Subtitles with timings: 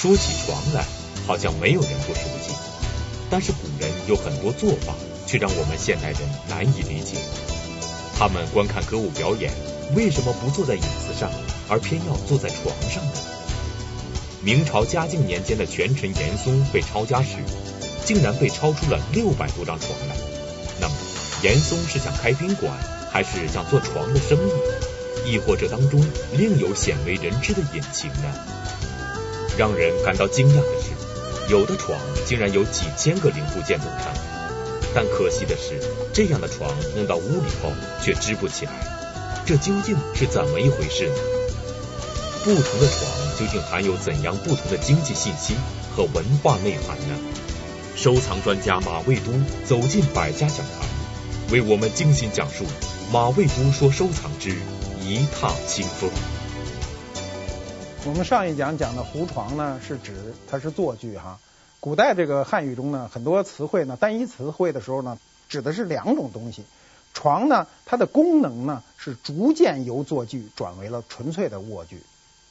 [0.00, 0.84] 说起床来，
[1.26, 2.54] 好像没有人不熟悉，
[3.28, 4.94] 但是古人有很多做法，
[5.26, 7.16] 却让我们现代人难以理解。
[8.16, 9.52] 他们观看歌舞表演，
[9.96, 11.28] 为什么不坐在椅子上，
[11.68, 13.12] 而偏要坐在床上呢？
[14.40, 17.38] 明朝嘉靖年间的权臣严嵩被抄家时，
[18.04, 20.14] 竟然被抄出了六百多张床来。
[20.80, 20.94] 那么，
[21.42, 22.72] 严嵩是想开宾馆，
[23.10, 24.38] 还是想做床的生
[25.26, 26.00] 意，亦或者当中
[26.34, 28.32] 另有鲜为人知的隐情呢？
[29.58, 34.14] 让人感到惊讶的是，有的床竟然有几千个零部件组成，
[34.94, 35.80] 但可惜的是，
[36.14, 38.72] 这样的床弄到屋里后却支不起来，
[39.44, 41.14] 这究竟是怎么一回事呢？
[42.44, 45.56] 不同的床究竟含有怎样不同的经济信息
[45.96, 47.18] 和文化内涵呢？
[47.96, 49.32] 收藏专家马未都
[49.64, 50.86] 走进百家讲坛，
[51.50, 52.64] 为我们精心讲述
[53.12, 54.50] 马未都说收藏之
[55.02, 56.08] 一踏清风。
[58.04, 61.38] 我们上一讲讲的胡床呢，是指它是坐具哈。
[61.80, 65.18] 古代这个汉语中呢，很多词汇呢，单一词汇的时候呢，
[65.48, 66.64] 指的是两种东西。
[67.12, 72.00] 床呢，它的功能呢，是逐渐由坐具转为了纯粹的卧具，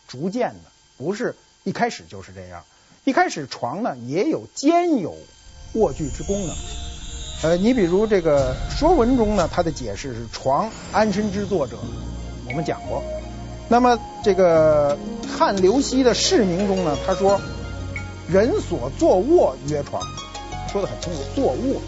[0.08, 2.64] 逐渐的，不是一开始就是这样。
[3.06, 5.16] 一开始床呢，也有兼有
[5.74, 6.56] 卧具之功能。
[7.42, 11.78] 呃，你比如这个《说文》中呢，它的解释是“床，安身之作者”，
[12.48, 13.02] 我们讲过。
[13.70, 17.42] 那么这个汉刘熙的释名中呢，他说
[18.30, 20.02] ：“人所坐卧曰床。”
[20.72, 21.82] 说的很清楚，坐卧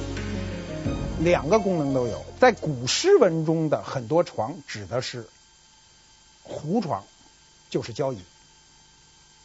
[1.20, 2.26] 两个功能都有。
[2.40, 5.28] 在古诗文中的很多床指的是
[6.44, 7.04] 胡床，
[7.70, 8.20] 就是交椅。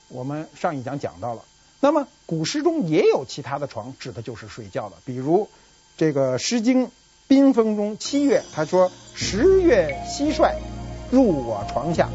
[0.09, 1.43] 我们上一讲讲到了。
[1.81, 5.49] 那么古诗中也有其他的床，指的就是睡觉的，比如
[5.97, 6.87] 这个《诗经·
[7.29, 10.55] 宾风》中七月，他说：“十月蟋蟀。”
[11.15, 12.09] 入我床下，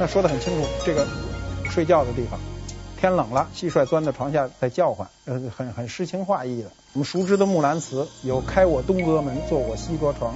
[0.00, 1.06] 那说得很清楚，这个
[1.68, 2.40] 睡觉的地方，
[2.98, 6.70] 天冷了，蟋蟀钻到床下在叫唤，呃，很很诗情画意的。
[6.94, 10.34] 我们熟知的《木兰辞》有“开我东阁门，坐我西阁床，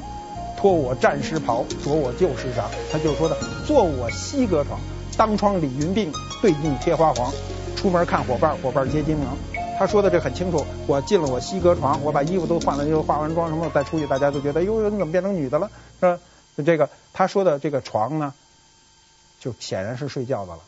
[0.58, 4.78] 脱我战时袍，着我旧时裳”，他就说的“坐我西阁床，
[5.16, 6.12] 当窗理云鬓，
[6.42, 7.32] 对镜贴花黄，
[7.74, 9.36] 出门看伙伴，伙伴皆惊忙”。
[9.78, 16.18] 他说的这很清楚，我进了我西阁床，我把衣服都换了，又化完妆什么，再出去，大家都觉得哟，你怎么变成女的了，是吧？
[16.64, 18.34] 这个他说的这个床呢，
[19.40, 20.60] 就显然是睡觉的了。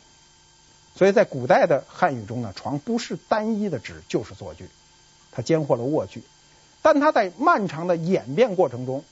[0.96, 4.68] 所以在古代的汉语中呢，床不是单一的指就是坐具，
[5.32, 6.22] 它兼获了卧具。
[6.82, 9.04] 但它在漫长的演变过程中，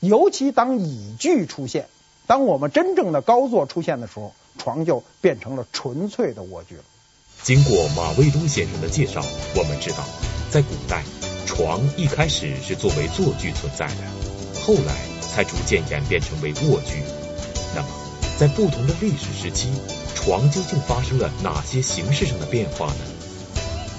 [0.00, 1.88] 尤其当椅具出现，
[2.26, 6.84] 当我们真正的高座出现的时候，床就变成了纯粹的卧具了。
[7.42, 9.20] 经过马未都先生的介绍，
[9.56, 10.04] 我们知道，
[10.50, 11.04] 在古代，
[11.46, 15.11] 床一开始是作为坐具存在的，后来。
[15.34, 17.02] 才逐渐演变成为卧具。
[17.74, 17.88] 那么，
[18.38, 19.72] 在不同的历史时期，
[20.14, 23.00] 床究竟发生了哪些形式上的变化呢？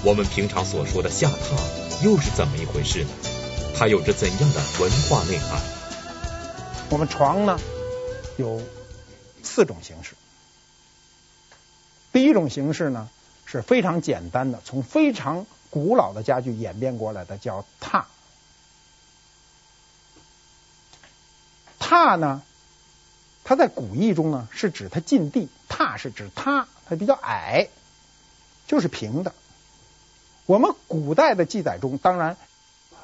[0.04, 3.10] 我们平常所说的下榻又是怎么一回事呢？
[3.76, 5.60] 它有着怎样的文化内涵？
[6.90, 7.58] 我们床呢，
[8.36, 8.60] 有
[9.42, 10.14] 四种形式。
[12.12, 13.08] 第一种形式呢，
[13.44, 18.04] 是非常简单的，从非常古老的家具演变过来的，叫榻。
[21.86, 22.40] 榻呢，
[23.44, 27.68] 它在古意中呢是指它近地，榻是指它，它比较矮，
[28.66, 29.34] 就是平的。
[30.46, 32.38] 我们古代的记载中，当然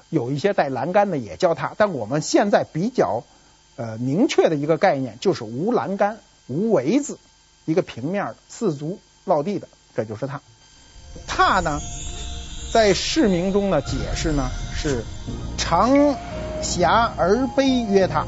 [0.08, 3.22] 有一些带栏杆的也叫榻，但我们现在比较
[3.76, 7.18] 呃明确的一个概念就是无栏杆、无围子，
[7.66, 10.40] 一个平面的四足落地的，这就是榻。
[11.28, 11.80] 榻呢，
[12.72, 15.04] 在释名中的解释呢是
[15.58, 16.16] 长
[16.62, 18.24] 狭而卑曰榻。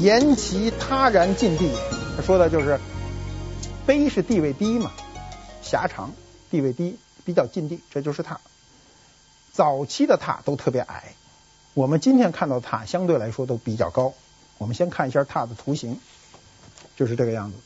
[0.00, 1.72] 言其他然近地，
[2.16, 2.78] 他说的就是
[3.86, 4.92] 卑是地位低嘛，
[5.60, 6.12] 狭长
[6.50, 8.36] 地位低，比较近地，这就是榻。
[9.52, 11.14] 早期的榻都特别矮，
[11.74, 14.14] 我们今天看到榻相对来说都比较高。
[14.56, 15.98] 我们先看一下榻的图形，
[16.96, 17.56] 就是这个样子，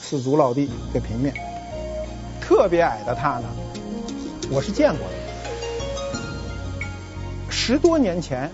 [0.00, 1.34] 四足落地这平面。
[2.40, 3.48] 特别矮的榻呢，
[4.50, 5.14] 我是见过的，
[7.50, 8.50] 十多年前。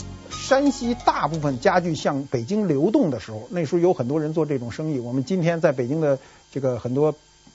[0.51, 4.99] 山西大部分家具向北京流动的时候，那时候有很多人做这种生意。
[4.99, 6.19] 我们今天在北京的
[6.51, 7.15] 这个很多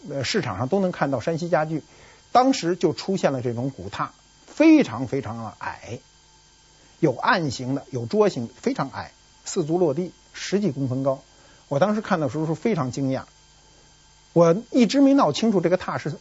[0.10, 1.84] 呃市场上都能看到山西家具，
[2.32, 4.08] 当时就出现了这种古榻，
[4.48, 6.00] 非常非常的矮，
[7.02, 9.12] 有案型的，有桌型，非常矮，
[9.44, 11.22] 四足落地，十几公分高。
[11.68, 13.24] 我当时看的时候是非常惊讶，
[14.32, 16.16] 我一直没闹清楚这个榻是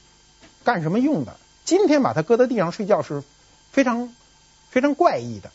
[0.65, 1.37] 干什么用的。
[1.65, 3.23] 今天把它搁在地上睡觉是
[3.71, 4.12] 非常
[4.71, 5.53] 非常怪异的。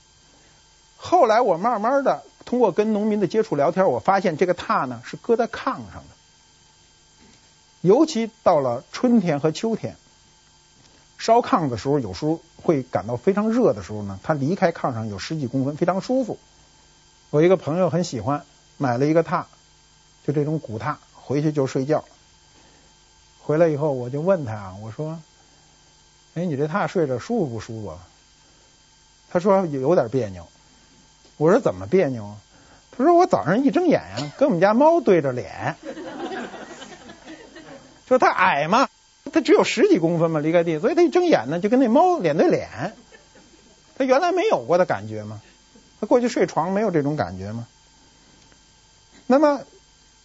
[1.01, 6.15] 后来我慢慢的通过跟农民的接触聊天，我发现这个榻呢是搁在炕上的，
[7.81, 9.95] 尤其到了春天和秋天，
[11.17, 16.37] 烧炕的时候，有时候会感到非常热的时候呢，它离开炕上有十几公分，非常舒服。
[17.29, 18.43] 我一个朋友很喜欢，
[18.77, 19.45] 买了一个榻，
[20.27, 22.03] 就这种古榻，回去就睡觉。
[23.41, 25.17] 回来以后，我就问他啊，我说
[26.35, 27.97] ：“哎，你这榻睡着舒服不舒服？”
[29.31, 30.45] 他说有点别扭。
[31.39, 32.35] 我说怎么别扭啊？
[32.91, 35.77] 他说我早上一睁眼啊，跟我们家猫对着脸。
[38.09, 38.89] 说他矮嘛，
[39.31, 42.93] 他只有十几公分嘛，离开地，所以他一睁眼呢，就跟那猫脸对脸。
[43.97, 45.41] 他原来没有过的感觉吗？
[46.01, 47.67] 他过去睡床没有这种感觉吗？
[49.27, 49.61] 那么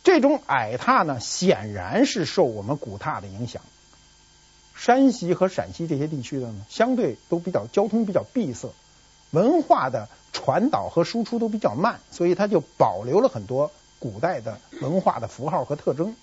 [0.02, 3.62] 这种矮榻呢，显然是受我们古榻的影响。
[4.74, 8.72] 山西和陕西这些地区的呢，相对都比较交通比较闭塞，
[9.30, 13.70] 文化的传导和输出都比较慢，所以它就保留了很多
[14.00, 16.14] 古代的文化的符号和特征。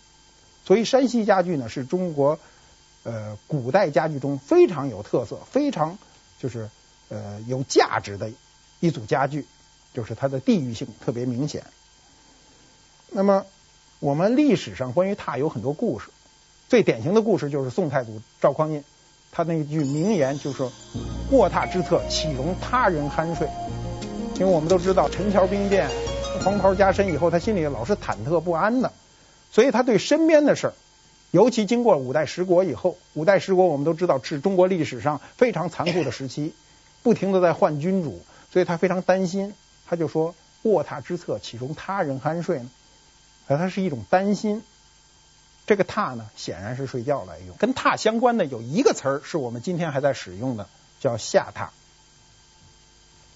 [0.66, 2.38] 所以山西家具呢，是中国
[3.04, 5.98] 呃古代家具中非常有特色、非常
[6.38, 6.69] 就是
[7.10, 8.30] 呃有价值的
[8.81, 9.48] 一组家具，
[9.94, 11.63] 就是它的地域性特别明显。
[13.10, 13.46] 那么
[14.00, 16.10] 我们历史上关于榻有很多故事，
[16.68, 18.84] 最典型的故事就是宋太祖赵匡胤，
[19.31, 20.72] 他那句名言就是说
[21.31, 23.48] ：“卧榻之侧，岂容他人酣睡？”
[24.42, 25.88] 因为我们都知道陈桥兵变、
[26.44, 28.92] 黄袍加身以后，他心里老是忐忑不安的。
[29.52, 30.74] 所以他对身边的事儿，
[31.30, 36.56] 尤其经过五代十国以后，五代十国我们都知道是中国历史上非常残酷的时期，
[37.04, 39.54] 不停的在换君主，所以他非常担心。
[39.88, 40.34] 他就说
[40.64, 42.72] ：“卧榻之侧，岂容他人酣睡呢？”
[43.46, 44.64] 而他是一种担心。
[45.68, 47.56] 这个榻呢，显然是睡觉来用。
[47.58, 50.68] 跟榻相关的有一个词儿是我们今天还在使用的，
[51.00, 51.68] 叫下榻，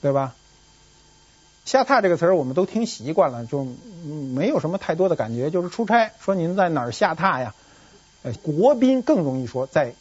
[0.02, 0.34] 对吧？
[1.66, 3.68] 下榻这个词儿我们都听习惯了，就
[4.04, 5.50] 没有什么太多的感觉。
[5.50, 7.56] 就是出差说您在哪儿下榻呀？
[8.22, 9.96] 呃，国宾更容易说在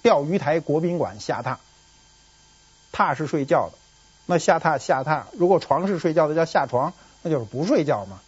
[0.00, 1.56] 钓鱼台国宾馆下榻。
[2.92, 3.78] 榻是睡觉的，
[4.26, 8.20] 那下榻下榻，如果床是睡觉的叫下床，那就是不睡觉嘛。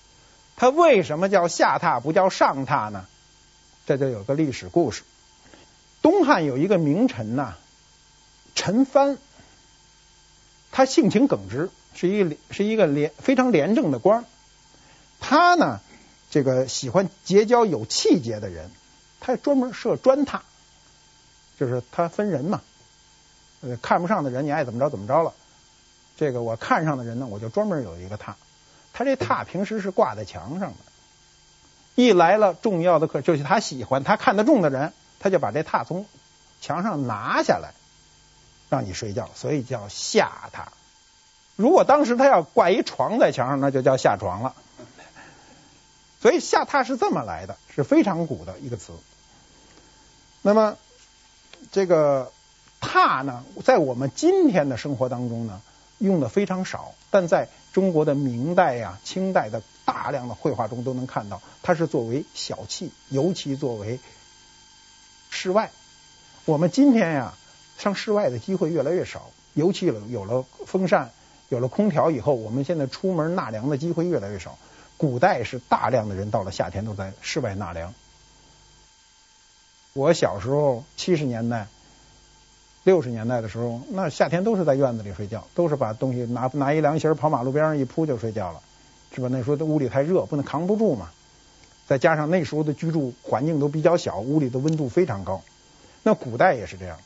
[0.56, 3.06] 它为什么叫下榻不叫上榻呢？
[3.86, 5.04] 这就有个历史故事。
[6.02, 7.54] 东汉有一个名臣呐，
[8.54, 9.16] 陈蕃，
[10.72, 11.70] 他性情耿直。
[11.94, 14.24] 是一个是一个廉非常廉政的官，
[15.20, 15.80] 他呢，
[16.30, 18.70] 这个喜欢结交有气节的人，
[19.20, 20.40] 他专门设专榻，
[21.58, 22.62] 就是他分人嘛，
[23.60, 25.34] 呃，看不上的人你爱怎么着怎么着了，
[26.16, 28.34] 这个我看上的人呢，我就专门有一个榻，
[28.92, 30.76] 他这榻平时是挂在墙上的，
[31.96, 36.06] 一来了重要的客，就是他喜欢他看得中的人，他就把这榻从
[36.60, 37.74] 墙上拿下来，
[38.70, 40.68] 让你睡觉，所以叫下榻。
[41.60, 44.54] 如果当时他要挂一床在墙上，那就叫下床了。
[46.22, 48.94] 所以下榻是这么来的，是非常古的一个词。
[50.40, 50.78] 那么
[51.70, 52.32] 这个
[52.80, 55.60] 榻呢，在我们今天的生活当中呢，
[55.98, 64.00] 用的非常少，但在中国的明代呀、清代的大量的绘画中都能看到，它是作为小憩，尤其作为
[65.28, 65.70] 室外。
[66.46, 67.34] 我们今天呀，
[67.76, 71.10] 上室外的机会越来越少，尤其有了风扇。
[71.50, 74.56] 有了空调以后，我们现在出门纳凉的机会越来越少。
[74.96, 77.92] 古代是大量的人到了夏天都在室外纳凉。
[79.94, 81.66] 我小时候七十年代、
[82.84, 88.62] 六十年代的时候，那夏天都是在院子里睡觉，都是把东西拿拿一凉席跑马路边上一铺就睡觉了，
[89.12, 89.28] 是吧？
[89.28, 91.10] 那时候屋里太热，不能扛不住嘛。
[91.88, 95.42] 再加上那时候的居住环境都比较小，屋里的温度非常高。
[96.04, 96.96] 那古代也是这样，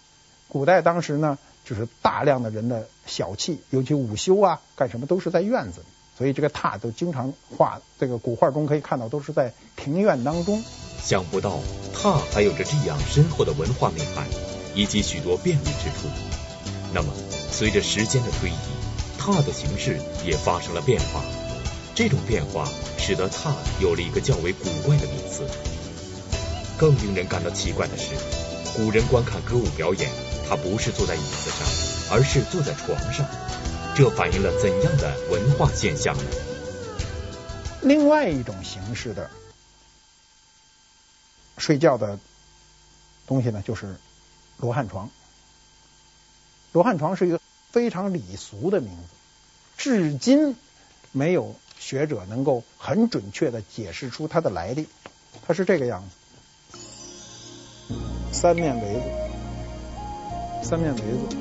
[0.48, 1.38] 古代当时呢。
[1.64, 5.86] 就是大量的人的小憩，尤其午休啊，干什么都是在院子里，
[6.18, 10.62] 所以这个榻都经常画，这个古画中可以看到都是在庭院当中。
[11.02, 11.58] 想不到
[11.94, 14.26] 榻还有着这样深厚的文化内涵，
[14.74, 16.08] 以及许多便利之处。
[16.92, 17.12] 那么，
[17.50, 18.54] 随着时间的推移，
[19.18, 21.22] 榻的形式也发生了变化。
[21.94, 22.68] 这种变化
[22.98, 25.44] 使得榻有了一个较为古怪的名词。
[26.76, 28.14] 更令人感到奇怪的是，
[28.76, 30.23] 古人观看歌舞表演。
[30.48, 33.26] 他不是坐在椅子上，而是坐在床上，
[33.96, 36.24] 这反映了怎样的文化现象呢？
[37.82, 39.30] 另外一种形式的
[41.58, 42.18] 睡觉的
[43.26, 43.96] 东西呢，就是
[44.58, 45.10] 罗汉床。
[46.72, 49.08] 罗汉床是一个非常礼俗的名字，
[49.76, 50.56] 至今
[51.12, 54.88] 没有学者能够很准确地解释出它的来历。
[55.46, 56.02] 它是这个样
[56.72, 56.78] 子，
[58.32, 59.33] 三面围子。
[60.64, 61.36] 三面围子。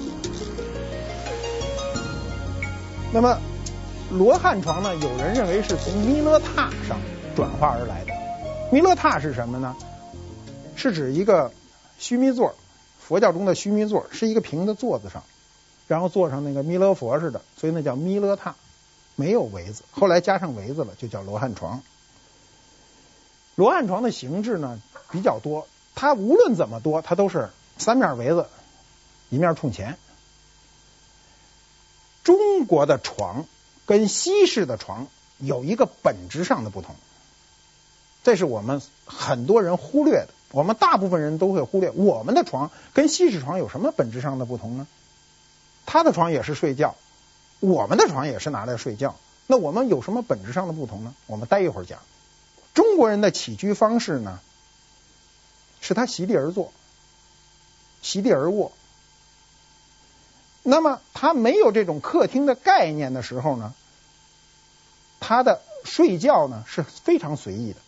[3.13, 3.39] 那么
[4.12, 4.96] 罗汉床呢？
[4.96, 7.00] 有人认为是从弥勒榻上
[7.36, 8.13] 转化而来的。
[8.72, 9.75] 弥勒榻是什么呢？
[10.75, 11.51] 是指一个
[11.98, 12.56] 须弥座，
[13.00, 15.24] 佛教中的须弥座是一个平的座子上，
[15.88, 18.53] 然后坐上那个弥勒佛似的，所以那叫弥勒榻，
[19.15, 21.82] 没有围子，后来加上围子了，就叫罗汉床。
[23.56, 28.48] 罗汉床的形制呢比较多，它无论怎么多，它都是三面围子，
[29.30, 29.98] 一面冲前。
[32.24, 33.46] 中国的床
[33.86, 35.08] 跟西式的床
[35.39, 36.96] 有一个本质上的不同，
[38.24, 40.30] 这是我们很多人忽略的。
[40.51, 44.88] 我们大部分人都会忽略，我们的床跟西式床有什么本质上的不同呢？
[45.86, 46.96] 他的床也是睡觉，
[47.60, 51.13] 我们的床也是拿来睡觉，那我们有什么本质上的不同呢？
[51.25, 52.00] 我们待一会儿讲。
[52.74, 54.39] 中国人的起居方式呢，
[55.82, 56.72] 是他席地而坐，
[58.01, 58.72] 席地而卧。
[60.65, 63.74] 那么他没有这种客厅的概念的时候呢，
[65.20, 67.79] 他的睡觉呢是非常随意的。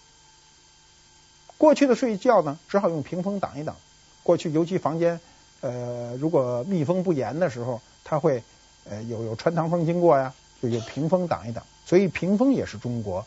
[1.57, 3.77] 过去的睡觉呢，只好用屏风挡一挡。
[4.23, 5.21] 过去尤其房间
[5.61, 8.43] 呃如果密封不严的时候，他会
[8.89, 11.65] 呃有有穿堂风经过呀，就有屏风挡一挡。
[11.85, 13.25] 所以屏风也是中国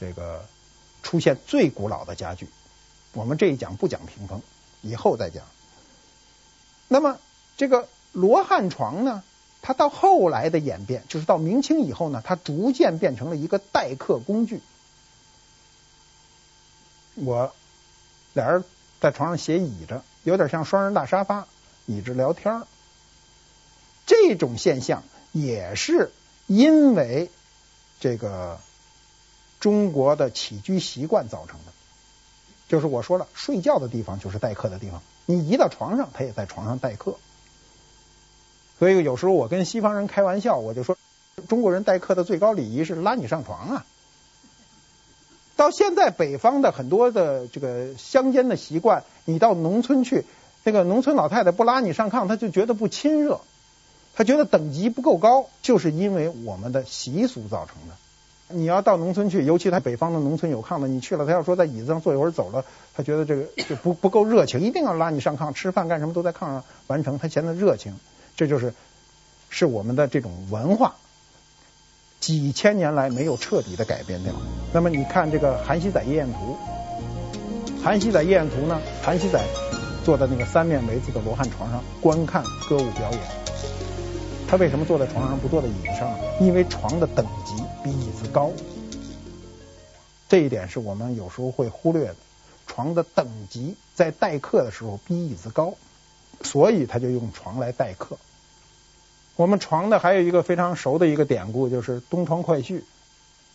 [0.00, 0.46] 这个
[1.02, 2.48] 出现最古老的家具。
[3.12, 4.40] 我们这一讲不讲屏风，
[4.80, 5.44] 以后再讲。
[6.88, 7.18] 那么
[7.58, 7.86] 这个。
[8.16, 9.22] 罗汉床呢，
[9.60, 14.62] 它到后来的演变，就是到明清以后呢，它逐渐变成了一个待客工具。
[17.14, 17.54] 我
[18.32, 18.64] 俩人
[19.00, 21.46] 在床上斜倚着，有点像双人大沙发，
[21.84, 22.62] 倚着聊天。
[24.06, 26.10] 这种现象也是
[26.46, 27.30] 因为
[28.00, 28.58] 这个
[29.60, 31.72] 中国的起居习惯造成的。
[32.66, 37.18] 就是我说了，睡觉的地方就是待客的地方，你移到床上，他也在床上待客。
[38.78, 40.96] 所以有时候我跟西方人开玩笑，我就说
[41.48, 43.86] 中国人待客的最高礼仪是拉你上床啊。
[45.56, 50.26] 到现在北方的很多的这个乡间的习惯，你到农村去，
[50.64, 53.40] 那个农村老太太不拉你上炕，她就觉得不亲热，
[54.14, 57.94] 她觉得等级不够高，就是因为我们的习俗造成的。
[58.48, 62.64] 你要到农村去，尤其在北方的农村有炕的，你去了，他要说在椅子上坐一会儿走了，
[62.94, 67.98] 他觉得这个就不不够热情，一定要拉你上炕，吃饭干什么都在炕上完成，他显得热情。
[68.36, 68.74] 这就是
[69.48, 70.96] 是我们的这种文化，
[72.20, 74.32] 几千年来没有彻底的改变掉。
[74.72, 76.56] 那么你看这个《韩熙载夜宴图》，
[77.82, 79.44] 《韩熙载夜宴图》呢，韩熙载
[80.04, 83.20] 坐在那个三面围子的罗汉床上观看歌舞表演。
[84.48, 86.16] 他为什么坐在床上不坐在椅子上？
[86.40, 88.52] 因为床的等级比椅子高。
[90.28, 92.16] 这一点是我们有时候会忽略的。
[92.66, 95.74] 床的等级在待客的时候比椅子高。
[96.56, 98.16] 所以他就用床来待客。
[99.36, 102.62] 我们床呢，还有一个非常熟的一个典故，就是《东床快婿》。《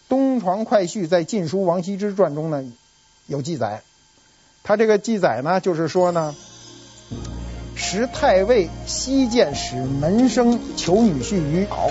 [0.07, 2.63] 东床快婿》在《晋书·王羲之传》中呢
[3.25, 3.81] 有记载。
[4.61, 6.35] 他这个记载呢，就是说呢，
[7.73, 11.89] 时太尉西涧使门生求女婿于敖，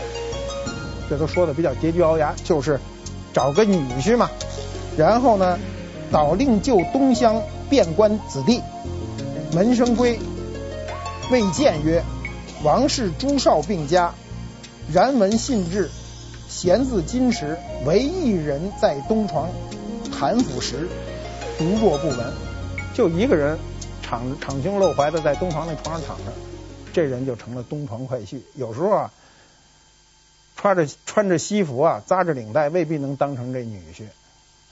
[1.09, 2.79] 这都说的比较拮据聱牙，就是
[3.33, 4.31] 找个女婿嘛。
[4.97, 5.59] 然后呢，
[6.12, 8.62] 导令就东乡遍观子弟，
[9.52, 10.17] 门生归。
[11.30, 12.02] 谓涧曰
[12.64, 14.12] ：“王氏诸少并家，
[14.92, 15.88] 然闻信至，
[16.49, 17.56] 闲自今时，
[17.87, 19.49] 唯一人在东床
[20.10, 20.88] 谈府时，
[21.56, 22.32] 独若不闻。
[22.94, 23.56] 就一个人
[24.02, 26.32] 敞敞胸露怀的在东床那床上躺着，
[26.92, 28.40] 这人就成了东床快婿。
[28.56, 29.12] 有时候啊，
[30.56, 34.06] 穿着穿着西服啊，扎着领带，未必能当成这女婿，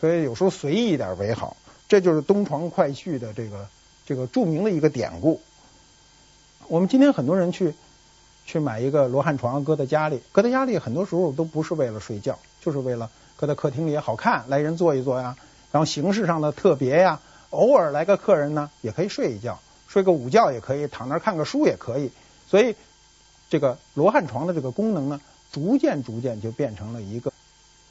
[0.01, 1.57] 所以有时候随意一点为好。
[1.87, 3.69] 这就是东床快婿的这个
[4.05, 5.41] 这个著名的一个典故。”
[6.69, 7.75] 我们今天很多人去
[8.45, 15.35] 去买一个罗汉床，搁在家里，搁在家里很多时候都不是为了睡觉，就是为了搁在客厅里也好看，来人坐一坐呀，
[15.73, 17.21] 然后形式上的特别呀，
[17.51, 22.11] 偶尔来个客人呢，也可以睡一觉，睡个午觉也可以，躺那儿看个书也可以。
[22.47, 22.77] 所以
[23.49, 27.33] 这个罗汉床的这个功能呢，逐渐逐渐就变成了一个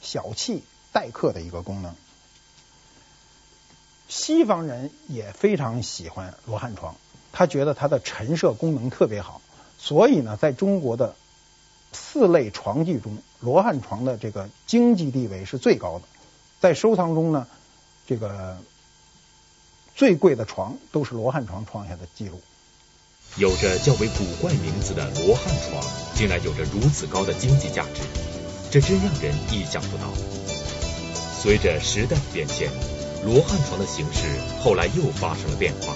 [0.00, 0.60] 小憩
[0.92, 1.94] 待客的一个功能。
[4.06, 6.94] 西方人也非常喜欢罗汉床。
[7.38, 9.40] 他觉得它的陈设功能特别好，
[9.78, 11.14] 所以呢，在中国的
[11.92, 16.04] 四类床具中，罗汉床的这个经济地位是最高的。
[16.58, 17.46] 在收藏中呢，
[18.08, 18.58] 这个
[19.94, 22.40] 最贵的床都是罗汉床创下的记录。
[23.36, 25.80] 有着较为古怪名字的罗汉床，
[26.16, 28.02] 竟然有着如此高的经济价值，
[28.72, 30.12] 这真让人意想不到。
[31.40, 32.68] 随着时代的变迁，
[33.24, 34.26] 罗汉床的形式
[34.60, 35.94] 后来又发生了变化。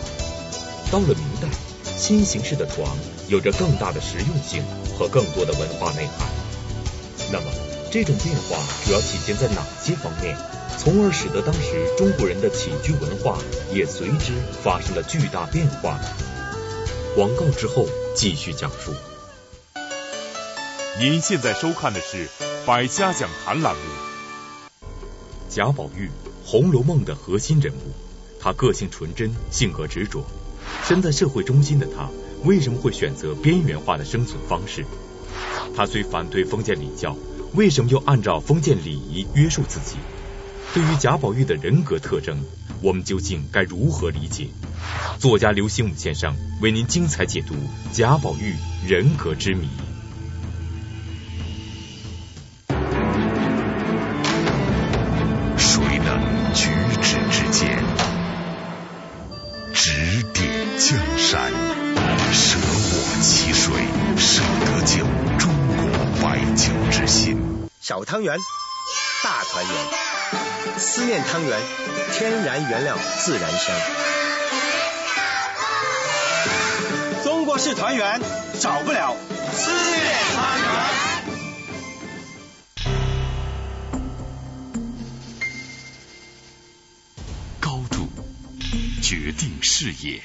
[0.93, 1.49] 到了明代，
[1.97, 2.95] 新形式的床
[3.27, 4.63] 有着更大的实用性
[4.95, 6.29] 和更多的文化内涵。
[7.33, 7.47] 那么，
[7.91, 10.37] 这种变化主要体现在哪些方面？
[10.79, 13.39] 从而使得当时中国人的起居文化
[13.73, 15.99] 也随之发生了巨大变化。
[17.15, 18.93] 广告之后继续讲述。
[21.01, 22.27] 您现在收看的是
[22.67, 23.81] 《百家讲坛》栏目。
[25.49, 26.09] 贾宝玉，
[26.45, 27.93] 《红楼梦》的核心人物，
[28.39, 30.23] 他个性纯真，性格执着。
[30.85, 32.09] 身在社会中心的他，
[32.45, 34.85] 为什么会选择边缘化的生存方式？
[35.75, 37.17] 他虽反对封建礼教，
[37.55, 39.97] 为什么又按照封建礼仪约束自己？
[40.75, 42.43] 对于贾宝玉的人格特征，
[42.81, 44.49] 我们究竟该如何理解？
[45.19, 47.55] 作家刘心武先生为您精彩解读
[47.93, 48.55] 贾宝玉
[48.87, 49.69] 人格之谜。
[68.13, 68.39] 汤圆，
[69.25, 69.75] 大团圆，
[70.79, 71.59] 思念汤圆，
[72.13, 73.75] 天然原料自然香。
[77.25, 78.21] 中国式团圆，
[78.61, 79.17] 少不了
[79.55, 80.67] 思念汤圆。
[87.61, 88.11] 高度
[89.03, 90.21] 决定视野，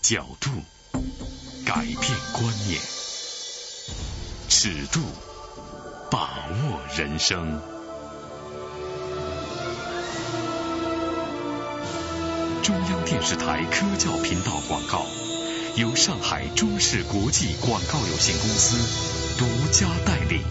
[0.00, 0.48] 角度
[1.66, 1.98] 改变
[2.32, 2.80] 观念，
[4.48, 5.02] 尺度。
[6.10, 7.60] 把握人生。
[12.62, 15.04] 中央电视台科教频道广告，
[15.76, 20.42] 由上海中视国际广告有限公司独家代理。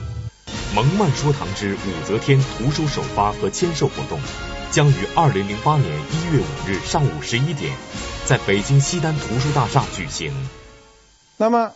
[0.76, 4.20] 蒙曼说堂之武则天图书首发和签售活动，
[4.72, 7.76] 将于二零零八年一月五日上午十一点，
[8.26, 10.34] 在北京西单图书大厦举行。
[11.38, 11.74] 那么，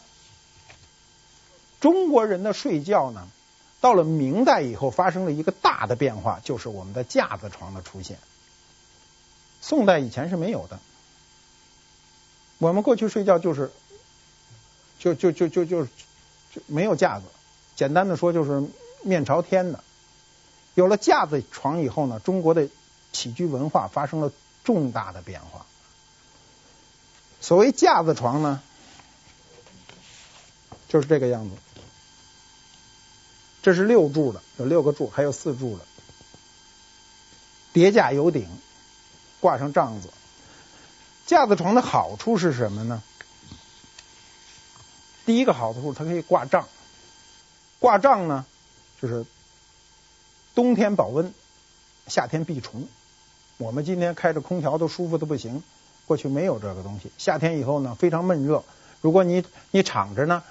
[1.80, 3.28] 中国人的睡觉呢？
[3.80, 8.18] 到了明代以后，发生了一个大的变化，就是我们的架子床的出现。
[9.62, 10.80] 宋代以前是没有的。
[12.58, 13.72] 我们过去睡觉就是，
[14.98, 17.26] 就就就就就就没有架子，
[17.76, 18.68] 简单的说就是
[19.04, 19.84] 面朝天的。
[20.74, 22.68] 有了架子床以后呢，中国的
[23.12, 24.32] 起居文化发生了
[24.64, 25.66] 重大的变化。
[27.42, 28.62] 所谓架子床呢，
[30.88, 31.56] 就是这个样子。
[33.68, 35.84] 这是六柱的，有六个柱，还有四柱的，
[37.74, 38.48] 叠架有顶，
[39.42, 40.08] 挂上帐子。
[41.26, 43.04] 架子床的好处是什么呢？
[45.26, 46.66] 第一个好处，它可以挂帐。
[47.78, 48.46] 挂帐呢，
[49.02, 49.26] 就是
[50.56, 51.34] 冬天保温，
[52.08, 52.88] 夏天避虫。
[53.58, 55.62] 我们今天开着空调都舒服的不行，
[56.06, 57.12] 过去没有这个东西。
[57.18, 58.64] 夏天以后呢，非常闷热，
[59.02, 60.42] 如果你你敞着呢，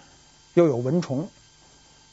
[0.53, 1.31] 又有蚊虫。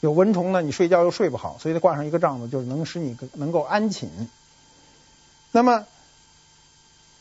[0.00, 4.10] 有蚊虫呢，你睡觉又睡不好，所以它挂上一个帐子，就是能使你能够安寝。
[5.50, 5.86] 那么，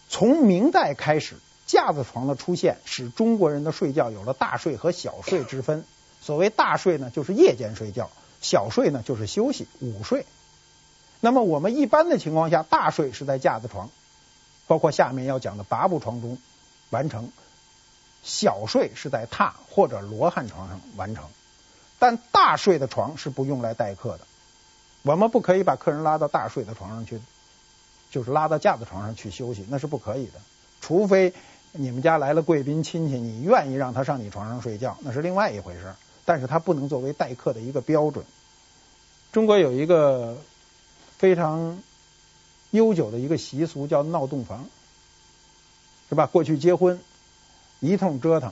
[0.09, 5.85] 从明代开始，架子床的出现，使中国人的睡觉有了大睡和小睡之分。
[6.21, 8.05] 所谓大睡呢，就是夜间睡觉；
[8.41, 10.25] 小睡呢，就是休息午睡。
[11.21, 13.89] 那么我们一般的情况下，大睡是在架子床，
[14.67, 16.37] 包括下面要讲的八步床中
[16.89, 17.25] 完成；
[18.23, 21.23] 小睡是在榻或者罗汉床上完成。
[22.03, 24.27] 但大睡的床是不用来待客的，
[25.03, 27.21] 我们不可以把客人拉到大睡的床上去，
[28.11, 30.33] 就是拉到架子床上去休息，那是不可以的。
[30.81, 31.33] 除非
[31.71, 35.95] 你们家来了贵宾亲戚，你愿意让他上你床上睡觉，那是另外一回事。
[36.25, 38.25] 但是他不能作为待客的一个标准。
[39.31, 40.35] 中国有一个
[41.17, 41.81] 非常
[42.71, 44.67] 悠久的一个习俗，叫闹洞房，
[46.09, 46.25] 是吧？
[46.25, 46.99] 过去结婚
[47.79, 48.51] 一通折腾。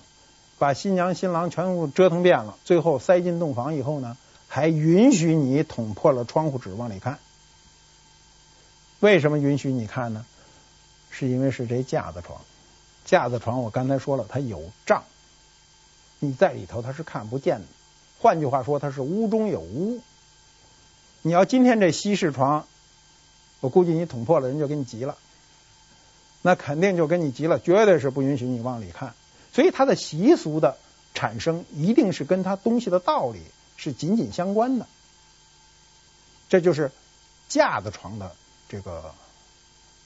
[0.62, 4.16] 把新娘新郎全部折腾遍了，最后塞进洞房以后呢，
[4.48, 7.18] 还允许你捅破了窗户纸往里看。
[9.00, 10.24] 为什么允许你看呢？
[11.10, 12.40] 是因为是这架子床，
[13.06, 15.04] 架子床我刚才说了，它有帐，
[16.20, 17.66] 你在里头它是看不见的。
[18.20, 20.00] 换句话说，它是屋中有屋。
[21.24, 22.68] 你要今天这西式床，
[23.62, 25.18] 我估计你捅破了，人就给你急了，
[26.44, 29.16] 那肯定就跟你急了，绝对是不允许你往里看。
[29.54, 30.78] 所以它的习俗的
[31.14, 33.42] 产生，一定是跟它东西的道理
[33.78, 34.88] 是紧紧相关的。
[36.50, 36.92] 这就是
[37.50, 38.32] 架子床的
[38.70, 39.14] 这个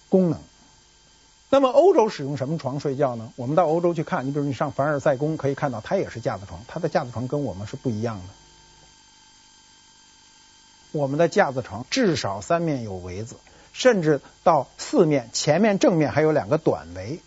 [0.10, 0.40] 功能。
[1.50, 3.32] 那么欧洲使用什么床睡觉呢？
[3.36, 8.24] 我们到欧洲去看，你比如你上凡尔赛宫可以看到，它也是架子床，它的架子床跟我们是不一样的。
[10.92, 13.36] 我们的架子床至少三面有围子，
[13.74, 17.20] 甚至到四面，前面正面还有两个短围。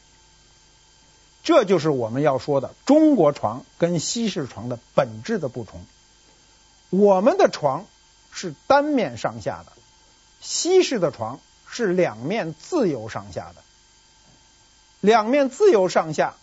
[1.42, 5.84] 这就是我们要说的中国床跟西式床的本质的不同。
[6.90, 7.86] 我们的床
[8.30, 9.72] 是单面上下的，
[10.40, 13.62] 西式的床是两面自由上下的，
[15.00, 16.34] 两面自由上下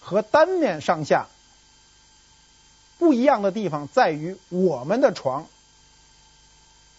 [0.00, 1.26] 和单面上下
[2.98, 5.46] 不一样的地方在于，我们的床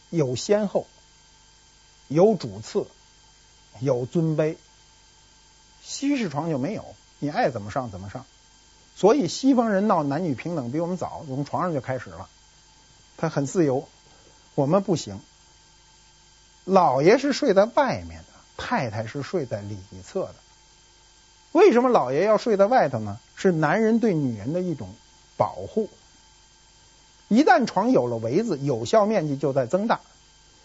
[0.10, 0.88] 有先后，
[2.08, 2.88] 有主次，
[3.79, 4.58] 有尊卑，
[5.84, 8.25] 西式床就没有，你爱怎么上怎么上。
[8.95, 12.30] 所以西方人闹男女平等比我们早，从床上就开始了，
[13.17, 13.88] 他很自由，
[14.56, 15.19] 我们不行。
[16.63, 20.36] 老爷是睡在外面的，太太是睡在里侧的。
[21.51, 23.19] 为什么老爷要睡在外头呢？
[23.36, 24.89] 是男人对女人的一种
[25.38, 25.89] 保护。
[27.28, 29.99] 一旦床有了围子，有效面积就在增大。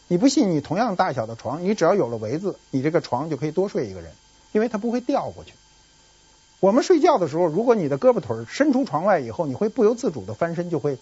[0.08, 0.50] 你不信？
[0.50, 4.12] 你同样大小的床，你只要有了围子，你这个床就可以多睡一个人，
[4.52, 5.52] 因为它不会掉过去。
[6.60, 10.98] 我们睡觉的时候，如果你的胳膊腿伸出床外以后，你会不由自主的翻身，就会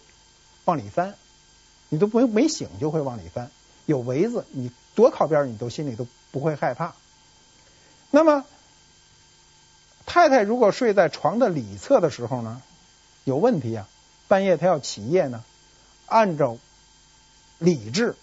[0.65, 1.15] 往里翻，
[1.89, 3.51] 你都不没醒就会往里翻。
[3.85, 6.95] 有围子，你多靠边，你都心里都不会害怕。
[8.11, 8.45] 那么，
[10.07, 12.63] 太太如果睡在床的里侧的时候呢，
[13.25, 13.89] 有问题啊！
[14.29, 15.43] 半夜她要起夜呢，
[16.07, 16.57] 按照
[17.59, 18.15] 礼制，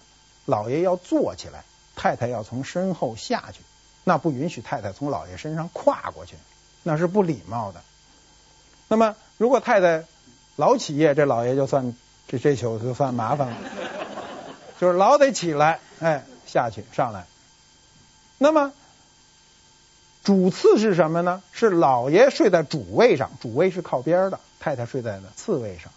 [0.46, 3.60] 老爷要坐起来，太太要从身后下去，
[4.04, 6.38] 那不允许太太从老爷身上跨过去。
[6.88, 7.82] 那是不礼貌的。
[8.88, 10.06] 那么，如果太太
[10.56, 11.96] 老起夜，这老爷就算
[12.28, 13.58] 这这宿就算麻烦了，
[14.80, 17.26] 就是老得起来，哎，下去上来。
[18.38, 18.72] 那么，
[20.24, 21.42] 主次是什么呢？
[21.52, 25.92] 是老爷睡在主位上，主位是靠边的，太太睡在了次位上。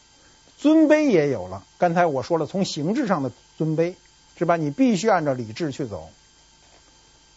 [0.57, 3.95] 尊卑也有了，刚才我说了，从形制上的尊卑
[4.39, 4.57] 是吧？
[4.57, 6.09] 你必须按照礼制去走。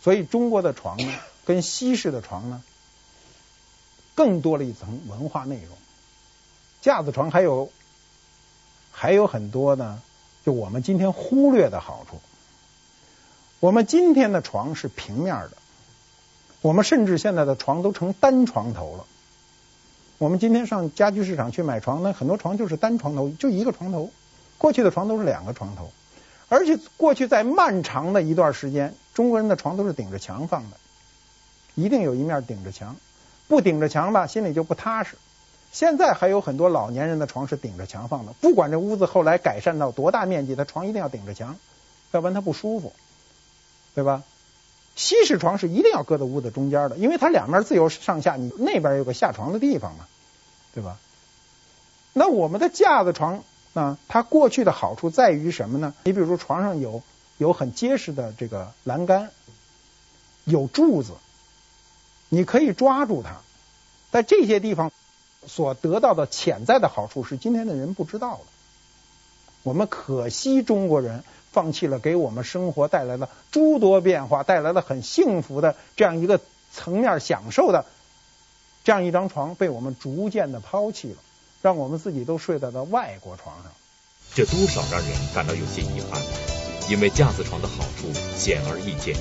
[0.02, 1.14] 所以，中国的床呢，
[1.46, 2.64] 跟西式的床呢，
[4.16, 5.78] 更多了一层文化内容，
[6.82, 7.72] 架子床还有
[8.92, 10.02] 还有很多呢，
[10.46, 12.20] 就我们今天忽略的好处。
[13.60, 15.52] 我们今天的床是平面的，
[16.62, 19.06] 我们甚至现在的床都成单床头了。
[20.18, 24.12] 我们今天上家居市场去买床，那很多床就是单床头，就一个床头。
[24.58, 25.92] 过去的床都是两个床头，
[26.48, 30.78] 而且过去在漫长的一段时间，中国人的床都是顶着墙放的，
[31.74, 32.96] 一定有一面顶着墙。
[33.52, 35.18] 不顶着墙吧，心里就不踏实。
[35.74, 41.58] 现在还有很多老年人的床是顶着墙放的，不管这屋子后来改善到多大面积，他床一定要顶着墙，
[42.12, 42.94] 要不然他不舒服，
[43.94, 44.24] 对吧？
[44.96, 50.06] 西式床是一定要搁在屋子中间的，因为它两面自由上下，你那边有个下床的地方嘛，
[50.74, 50.98] 对吧？
[52.14, 55.94] 那我们的架子床啊，它过去的好处在于什么呢？
[56.06, 57.04] 你比如说床上有
[57.38, 59.30] 有很结实的这个栏杆，
[60.46, 61.12] 有柱子。
[62.34, 63.42] 你可以抓住它，
[64.10, 64.94] 在这些地方
[65.46, 68.44] 所得到的潜在的好处是今天的人不知道的。
[69.64, 76.40] 我们可惜中国人放弃了给我们生活带来了诸多变化、带来了很幸福的这样一个
[76.74, 77.86] 层面享受的
[78.86, 81.18] 这样一张床，被我们逐渐的抛弃了，
[81.62, 83.74] 让我们自己都睡在了外国床上。
[84.34, 86.22] 这多少让人感到有些遗憾，
[86.90, 89.18] 因为架子床的好处显而易见。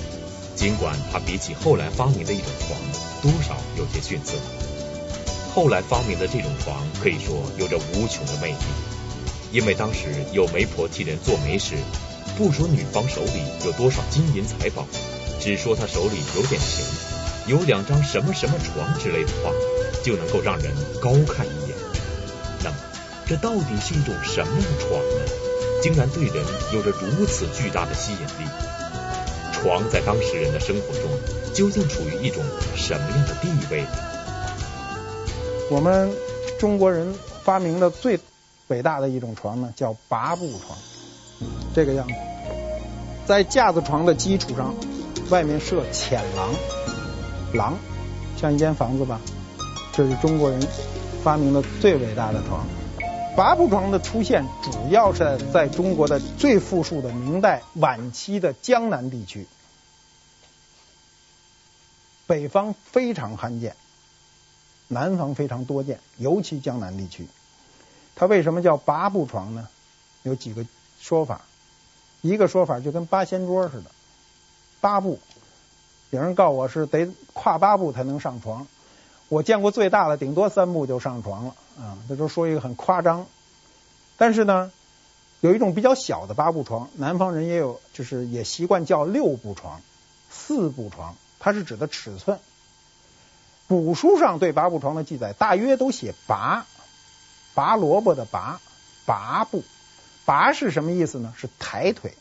[0.56, 2.78] 尽管它比起后来发明的一种床，
[3.22, 4.34] 多少有些逊色。
[5.54, 8.56] 后来发明的这种床可以说有着无穷的魅力，
[9.52, 11.74] 因为当时有媒婆替人做媒时，
[12.38, 14.86] 不说女方手里有多少金银财宝，
[15.40, 16.84] 只说她手里有点钱，
[17.46, 19.50] 有两张什么什么床之类的话，
[20.04, 21.76] 就能够让人高看一眼。
[22.62, 22.76] 那么，
[23.26, 25.20] 这到底是一种什么样的床呢？
[25.82, 28.48] 竟然对人有着如此巨大的吸引力？
[29.52, 31.10] 床在当时人的生活中
[31.54, 32.42] 究竟处于一种
[32.76, 33.84] 什么样的地位？
[35.70, 36.10] 我们
[36.58, 38.18] 中国人发明的最
[38.68, 40.78] 伟大的一种床呢，叫八步床，
[41.74, 42.14] 这个样子，
[43.26, 44.74] 在架子床的基础上，
[45.30, 46.50] 外面设浅廊，
[47.52, 47.78] 廊
[48.36, 49.20] 像一间房子吧，
[49.92, 50.60] 这是中国人
[51.22, 52.66] 发明的最伟大的床。
[53.36, 59.46] 八步床的出现，主要是在中国的最富庶的明代晚期的江南地区，
[62.30, 63.74] 北方非常罕见，
[64.86, 67.26] 南方非常多见，尤其江南地区。
[68.14, 69.68] 它为什么叫八步床呢？
[70.22, 70.64] 有几个
[71.00, 71.40] 说法，
[72.20, 73.90] 一个说法就跟八仙桌似的，
[74.80, 75.18] 八步，
[76.10, 78.68] 有人告我是得跨八步才能上床。
[79.28, 81.98] 我见过最大的，顶多三步就上床了啊！
[82.08, 83.26] 这都说一个很夸张。
[84.16, 84.70] 但是呢，
[85.40, 89.80] 有一种比较小的八步床，南方人也有，就是也习惯叫六步床、
[90.30, 92.38] 四步床，它是指的尺寸。
[93.66, 96.66] 古书上对八步床的记载，大约都写拔，
[97.54, 98.60] 拔萝卜的拔，
[99.06, 99.64] 拔步，
[100.24, 101.32] 拔是什么意思呢？
[101.36, 102.14] 是抬腿，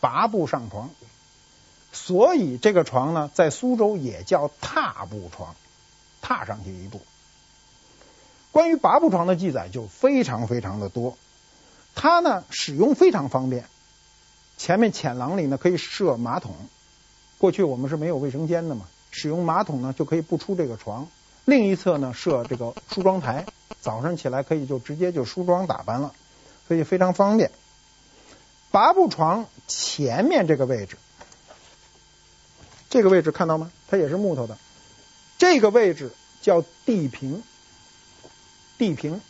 [0.00, 0.90] 拔步上床，
[1.92, 5.54] 所以这个床呢，在苏州也叫踏步床，
[6.22, 7.02] 踏上去一步。
[8.50, 11.16] 关于八步床的记载就非常非常的多，
[11.94, 13.66] 它呢使用非常方便，
[14.56, 16.56] 前面浅廊里呢可以设马桶，
[17.40, 21.08] 过去我们是没有卫生间的嘛，使用马桶呢就可以不出这个床，
[21.46, 23.46] 另一侧呢设这个梳妆台，
[23.80, 26.12] 早上起来可以就直接就梳妆打扮了，
[26.68, 27.50] 所以非常方便。
[28.70, 30.98] 八步床前面这个位置，
[32.90, 33.72] 这个位置看到吗？
[33.88, 34.58] 它也是木头的，
[35.38, 37.42] 这个位置叫地平。
[38.76, 39.20] 地平，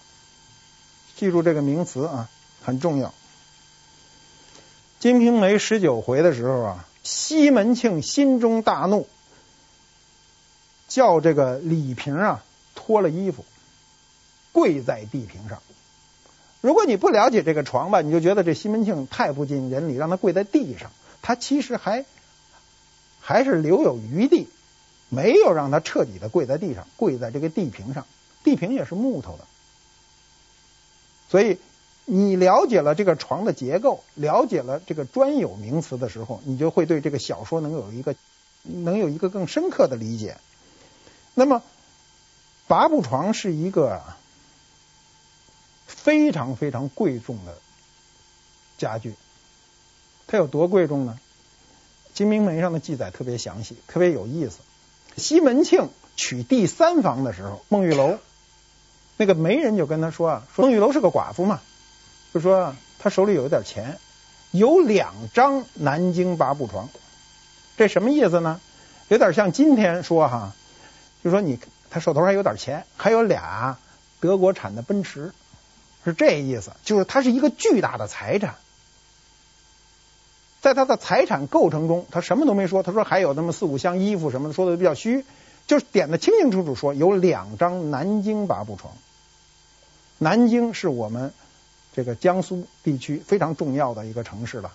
[1.17, 2.29] 记住这个名词啊，
[2.63, 3.09] 很重要。
[5.01, 9.09] 《金瓶梅》十九回的时候啊，西门庆心中大怒，
[10.87, 12.45] 叫这个李瓶啊
[12.77, 13.45] 脱了衣服，
[14.53, 15.61] 跪在地平上。
[16.61, 20.93] 如果你不了解这个床吧，你就觉得这西门庆太不近人理，让他跪在地上。
[21.21, 22.05] 他其实还
[23.21, 24.49] 还是留有余地，
[25.09, 28.07] 没有让他彻底的跪在地上，跪在这个地平上。
[28.45, 29.45] 地平也是木头的，
[31.29, 31.59] 所以
[32.05, 38.15] 你了解了这个床的结构，了解了这个专有名词的时候，你就会对这个小说能有一个
[38.63, 40.37] 能有一个更深刻的理解。
[41.35, 41.63] 那么
[42.67, 44.03] 八步床是一个
[45.87, 47.57] 非常非常贵重的
[48.79, 49.15] 家具，
[50.27, 51.19] 它有多贵重呢？
[52.17, 54.59] 《金瓶梅》上的记载特别详细，特别有意思。
[55.17, 58.19] 西门庆娶第三房的时候，孟玉楼。
[59.17, 61.61] 那个媒人就跟他说啊，说孟玉楼是个寡妇嘛，
[62.33, 63.99] 就说他手里有一点钱，
[64.51, 66.89] 有两张南京八步床，
[67.77, 68.61] 这什么意思呢？
[69.09, 70.53] 有点像今天说哈，
[71.25, 71.59] 就说你
[71.91, 73.79] 他手头还有点钱，还有俩
[74.21, 75.33] 德国产的奔驰，
[76.05, 78.55] 是这意思，就是他是一个巨大的财产，
[80.61, 85.25] 在他的财产构成中，他什么都没说，他说还有那么四五箱衣服什么的，说的比较虚，
[85.67, 88.93] 就是点的清清楚楚说有两张南京八步床。
[90.19, 91.33] 南京是我们
[92.01, 94.73] 这个江苏地区非常重要的一个城市了。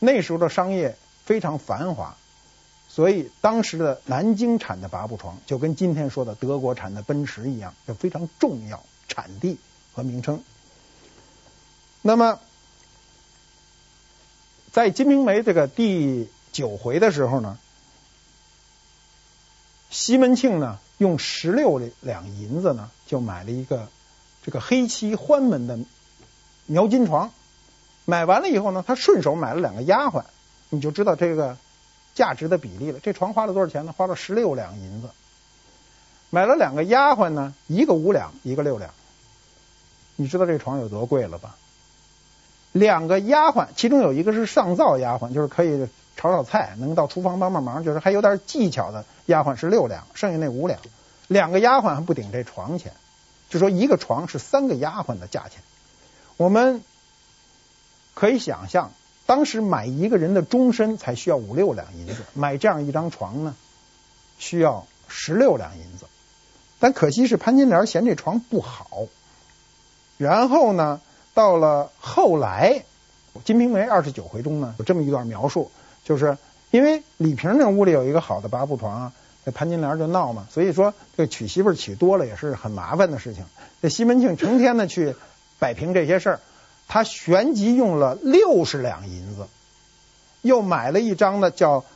[0.00, 2.16] 那时候的商业非常繁华，
[2.88, 9.60] 所以当时的南京产的八步床就跟今天说的德国产的奔驰一样，就非常重要产地
[9.92, 10.42] 和名称。
[12.02, 12.40] 那么，
[14.72, 17.60] 在《金瓶梅》这个第九回的时候呢，
[19.88, 23.88] 西门庆呢用十六两银子呢就买了一个。
[24.46, 25.78] 这个黑漆欢门的
[26.66, 27.30] 描金床，
[28.04, 30.24] 买完了以后呢，他顺手买了两个丫鬟，
[30.70, 31.56] 你就知道这个
[32.14, 32.98] 价值的比例了。
[33.00, 33.94] 这床花了多少钱呢？
[33.96, 35.10] 花了十六两银子。
[36.30, 38.90] 买了两个丫鬟呢，一个五两，一个六两。
[40.16, 41.56] 你知道这床有多贵了吧？
[42.72, 50.80] 两个丫鬟，其中有一个是上灶丫鬟，就是可以炒炒菜，能到厨房帮帮忙，就是还有点技巧的丫鬟是六两，剩下那五两。
[51.28, 52.92] 两个丫鬟还不顶这床钱。
[53.48, 55.62] 就说一个床是三个丫鬟的价钱，
[56.36, 56.82] 我们
[58.14, 58.92] 可以想象，
[59.26, 63.54] 当时买一个人的终身才需要五六两银子，买这样一张床呢，
[64.38, 66.06] 需要十六两银子。
[66.80, 69.06] 但可惜是潘金莲嫌这床不好，
[70.18, 71.00] 然后呢，
[71.32, 72.84] 到了后来，
[73.44, 75.70] 《金瓶梅》二十九回中呢，有这么一段描述，
[76.04, 76.36] 就是
[76.70, 79.12] 因为李瓶那屋里有一个好的八步床啊。
[79.46, 83.44] 这潘金莲就闹嘛，所以说这娶媳妇娶多了也是很麻烦的事情。
[83.82, 85.14] 这西门庆成天的去
[85.64, 86.40] 摆平这些事儿，
[86.88, 89.48] 他旋即用了六十两银子，
[90.42, 91.86] 又买了一张呢叫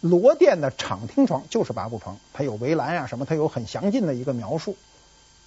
[0.00, 4.78] 罗店的敞厅床，就是八步床，它有围栏呀什么，它有很详尽的一个描述。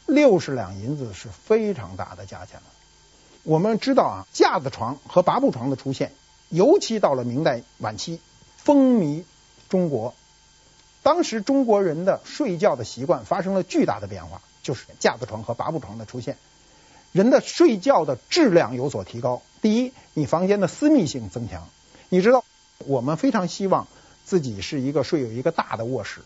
[0.05, 2.65] 六十两银子是非常大的价钱了。
[3.41, 6.11] 我们知道啊，架子床和八步床的出现，
[6.49, 8.21] 尤其到了明代晚期，
[8.57, 9.23] 风靡
[9.69, 10.13] 中国。
[11.01, 16.37] 当时中国人的睡觉的习惯发生了巨大的变化，就是架子床和八步床的出现，
[17.15, 19.41] 人的睡觉的质量有所提高。
[19.61, 21.69] 第一，你房间的私密性增强。
[22.09, 22.43] 你知道，
[22.79, 23.87] 我们非常希望
[24.25, 26.19] 自己是一个睡有一个大的卧室，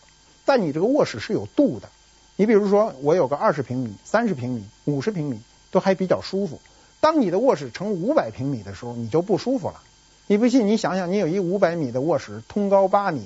[0.46, 1.90] 但你这个卧室是有度的。
[2.38, 6.60] 你比如说，我有个二十平米、三十平米、五十平米，都还比较舒服。
[7.00, 9.84] 当你的卧室成五百平米的时候，你就不舒服了。
[10.26, 13.22] 你不信，你想想，你有一五百米的卧室，通高八米。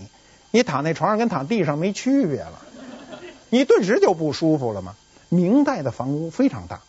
[0.52, 2.62] 你躺那床上跟躺地上没区别了，
[3.50, 4.98] 你顿时就不舒服了吗？
[5.30, 6.82] 明代的房屋非常大，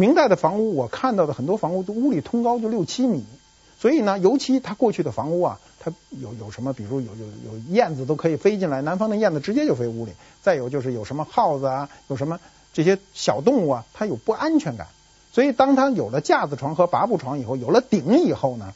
[0.00, 3.22] 明代的房屋我看到的很多房屋都屋里通高就六七米，
[3.78, 12.40] 所以呢，尤其它过去的房屋啊，它有有什么，比如有有有燕子都可以飞进来，南方的燕子直接就飞屋里，再有就是有什么耗子啊，有什么
[12.72, 14.88] 这些小动物啊，它有不安全感，
[15.32, 18.72] 所以当它有了架子床和拔步床以后，有了顶以后呢，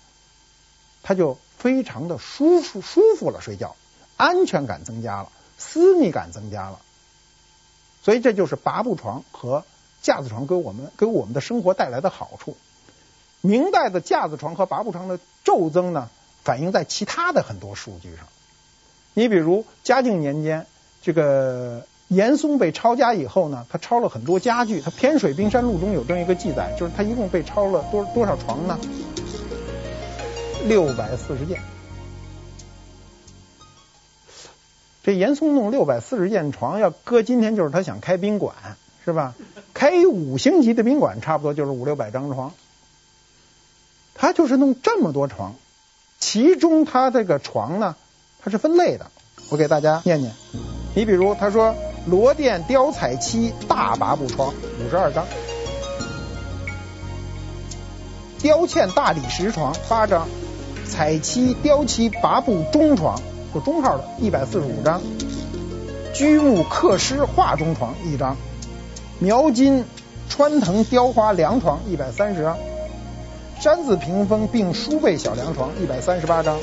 [1.02, 3.74] 它就非常的舒服舒服了，睡觉。
[4.16, 6.78] 安全感增加了，私密感增加了。
[8.04, 9.64] 所以这就是拔步床和
[10.04, 12.58] 架子床给我们给我们的生活带来的好处。
[13.40, 16.10] 明代的架子床和拔步床的骤增呢，
[16.44, 18.26] 反映在其他的很多数据上。
[19.14, 20.66] 你比如嘉靖年间，
[21.00, 24.82] 这个严嵩被抄家以后呢，他抄了很多家具。
[24.82, 28.78] 他《天水冰山录》中有这样一个记载，就是他一共被抄了多多少床呢？
[30.66, 31.60] 六百四十件。
[35.02, 38.54] 这严嵩弄六百四十件床，要搁今天就是他想开宾馆，
[39.04, 39.34] 是吧？
[39.74, 42.54] 开五星级的宾馆，差不多就是五六百张床。
[44.14, 45.56] 他就是弄这么多床，
[46.20, 47.96] 其中他这个床呢，
[48.42, 49.10] 它是分类的。
[49.50, 50.32] 我给大家念念，
[50.94, 51.74] 你比如他说
[52.06, 55.26] 罗甸雕彩漆大八步床五十二张，
[58.38, 60.28] 雕嵌大理石床八张，
[60.86, 63.20] 彩漆雕漆八步中床
[63.52, 65.02] 就中号的一百四十五张，
[66.14, 68.36] 居木刻狮画中床一张，
[69.24, 69.86] 描金
[70.28, 72.58] 穿藤雕花凉床一百三十张。
[73.58, 76.58] 山字屏风并书背小凉床一百三十八张。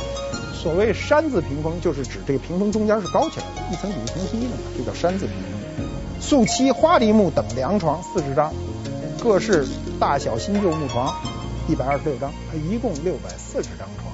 [0.54, 5.89] 所谓山字屏风，就是指这个屏风中间是高起来的，一层比一层低的嘛，就叫山字屏风。
[6.19, 8.54] 素漆花梨木等凉床四十张，
[9.19, 9.67] 各式
[10.00, 11.15] 大小新旧木床
[11.67, 14.13] 一百二十六张，它一共六百四十张床。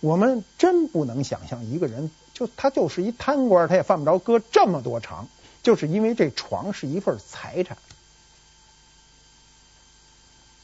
[0.00, 5.28] 我们真不能想象一个人就他就是一贪官，他也犯不着搁这么多床，
[5.62, 7.78] 就是因为这床是一份财产。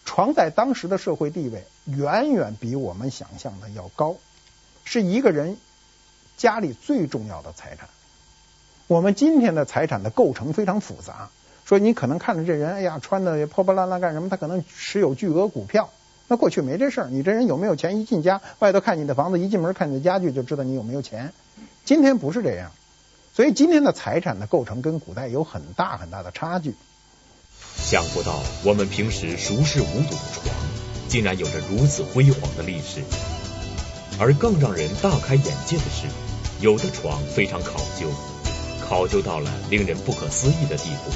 [0.04, 4.16] 床在当时的社会地位远远比我们想象的要高，
[4.84, 5.56] 是一个人
[6.36, 7.88] 家里最重要的财产。
[8.88, 11.30] 我们今天的财产的构成非常复杂，
[11.64, 14.28] 说你可能看着这人，哎呀，穿的破破烂烂干什么？
[14.28, 15.90] 他可能持有巨额股票。
[16.26, 18.00] 那过去没这事儿，你这人有没有钱？
[18.00, 21.32] 一进家，外头看你的房子，一进门看你的家具，就知道你有没有钱。
[21.90, 22.70] 今天不是这样，
[23.34, 26.76] 所以今天的财产的构成跟古代有很大很大的差距。
[27.82, 30.54] 想不到我们平时熟视无睹的床，
[31.08, 33.02] 竟然有着如此辉煌的历史。
[34.20, 36.06] 而更让人大开眼界的是，
[36.60, 38.08] 有的床非常考究，
[38.88, 41.10] 考究到了令人不可思议的地步。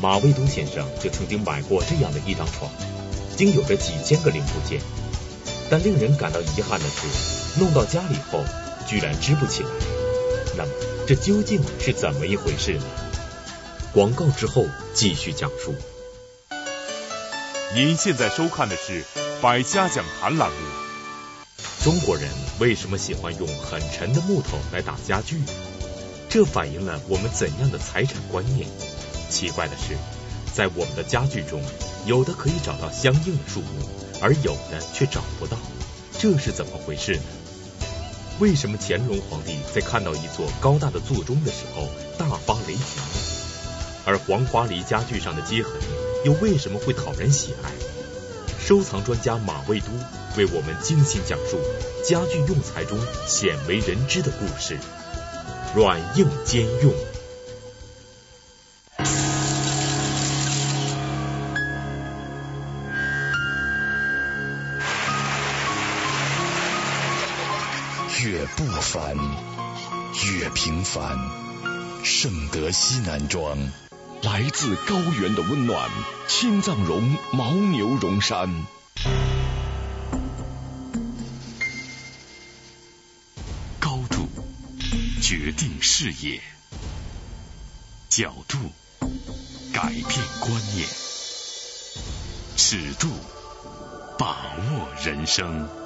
[0.00, 2.72] 马未都先生就曾经买过这样的一张床，
[3.36, 4.80] 经有着几千个零部件，
[5.68, 8.42] 但令人感到遗憾的是，弄到家里后
[8.86, 9.68] 居然支不起来。
[10.56, 10.70] 那么，
[11.06, 12.84] 这究竟是怎么一回事呢？
[13.92, 15.74] 广告之后继续讲述。
[17.74, 19.02] 您现在收看的是
[19.40, 20.56] 《百家讲坛》栏目。
[21.82, 22.28] 中国人
[22.60, 25.40] 为什么喜欢用很沉的木头来打家具？
[26.28, 28.68] 这反映了我们怎样的财产观念？
[29.28, 29.96] 奇怪的是，
[30.54, 31.62] 在我们的家具中，
[32.06, 33.88] 有的可以找到相应的树木，
[34.20, 35.56] 而有的却找不到，
[36.18, 37.22] 这是怎么回事呢？
[38.40, 42.80] 为什么乾隆皇帝在看到一座高大的座钟的时候大发雷霆？
[44.04, 45.72] 而黄花梨家具上的接痕
[46.24, 47.70] 又为什么会讨人喜爱？
[48.58, 49.86] 收藏专家马未都
[50.36, 51.58] 为我们精心讲述
[52.04, 54.78] 家具用材中鲜为人知的故事：
[55.74, 56.92] 软硬兼用。
[68.92, 69.16] 凡，
[70.26, 71.16] 越平凡。
[72.04, 73.56] 圣德西南庄。
[74.20, 75.88] 来自高原的温暖，
[76.28, 78.66] 青藏绒牦牛绒衫。
[83.80, 84.28] 高度
[85.22, 86.42] 决定视野，
[88.10, 88.58] 角度
[89.72, 90.04] 改变
[90.40, 90.86] 观念，
[92.58, 93.08] 尺度
[94.18, 95.81] 把握人生。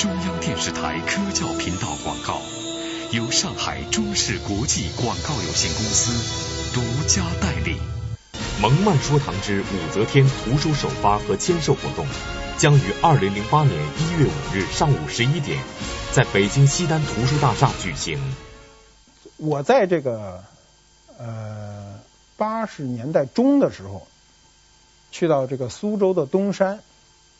[0.00, 2.40] 中央电视台科教频道广告。
[3.10, 7.78] 由上海中视国际广告有限公司独家代理。
[8.62, 12.06] 蒙曼说堂之武则天图书首发和签售活动
[12.56, 15.62] 将于二零零八年一月五日上午十一点
[16.12, 18.18] 在北京西单图书大厦举行。
[19.36, 20.42] 我在这个
[21.18, 22.00] 呃
[22.38, 24.06] 八十年代中的时候，
[25.12, 26.80] 去到这个苏州的东山，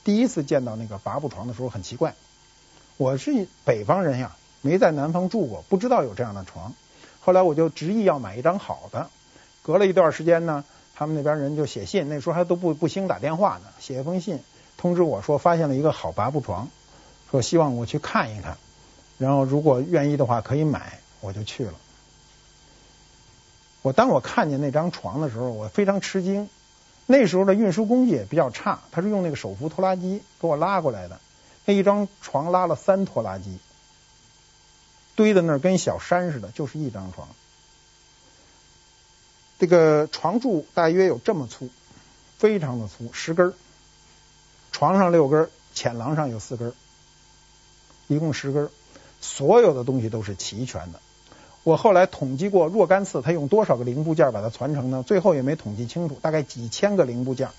[0.05, 2.15] 第一次见到那个拔步床的时候，很奇怪，
[3.01, 4.37] 我是北方人呀。
[4.61, 6.75] 没在南方住过，不知道有这样的床。
[7.21, 9.09] 后来我就执意要买一张好的。
[9.63, 14.41] 隔了一段时间呢，他们那边人就写信，那时候还都不不兴打电话呢，写一封信
[14.77, 16.69] 通知我说发现了一个好八步床，
[17.31, 18.59] 说希望我去看一看，
[19.17, 21.73] 然后如果愿意的话可以买，我就去了。
[23.81, 26.51] 我当我看见那张床的时候，我非常吃惊。
[27.07, 31.19] 那时候的运输工艺也比较差，他是用那个手扶拖拉机给我拉过来的。
[31.65, 33.59] 那一张床拉了三拖拉机，
[35.15, 37.29] 堆在那儿跟小山似的，就是一张床。
[39.59, 41.69] 这个床柱大约有这么粗，
[42.39, 43.53] 非常的粗，十根儿。
[44.73, 46.73] 床上六根儿，浅廊上有四根儿，
[48.09, 48.71] 一共十根儿。
[49.21, 51.01] 所有的东西都是齐全的。
[51.63, 55.05] 我后来统计过若干次，他用多少个零部件把它传承呢？
[55.07, 57.51] 最后也没统计清楚，大概几千个零部件。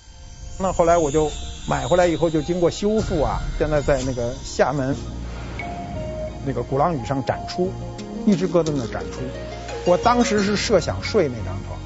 [0.57, 1.31] 那后来我就
[1.67, 4.95] 买回来以后，就经过修复啊，现在在那个厦门
[6.45, 7.71] 那个鼓浪屿上展出，
[8.25, 9.19] 一直搁在那展出。
[9.85, 11.79] 我当时是设想睡那张床，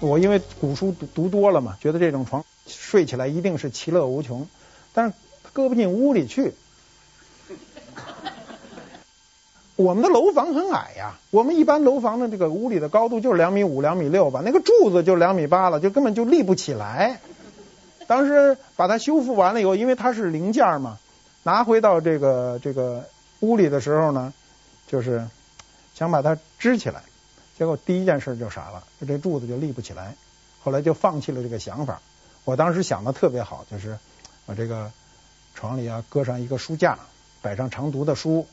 [0.00, 4.48] 我因为古书读读多了嘛，觉得这种床睡起来一定是其乐无穷，
[4.94, 5.14] 但是
[5.52, 6.54] 搁不进屋里去。
[9.76, 17.20] 我们的楼房很矮呀，我们一般楼房的这个屋里的高度就是两米五、两米六吧，那个柱子就两米八了，就根本就立不起来。
[18.06, 20.98] 当时把它修复完了以后，因为它是零件嘛，
[21.42, 23.04] 拿回到这个这个
[23.40, 24.34] 屋里的时候呢，
[24.86, 25.26] 就是
[25.94, 27.02] 想把它支起来，
[27.58, 30.14] 结果第一件事就傻了，就这柱子就立不起来。
[30.62, 32.00] 后来就放弃了这个想法。
[32.44, 33.98] 我当时想的特别好，就是
[34.44, 34.92] 把这个
[35.54, 36.98] 床里啊搁上一个书架，
[37.40, 38.46] 摆上常读的书。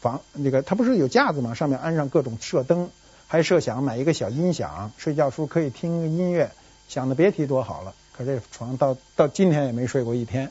[0.00, 1.52] 房那个它不是有架子吗？
[1.52, 2.88] 上面安上各种射灯，
[3.28, 6.50] 还设想买一个小音响，睡觉时候可以听音乐，
[6.88, 7.94] 想的别提多好了。
[8.16, 10.50] 可这床到到今天也没睡过一天，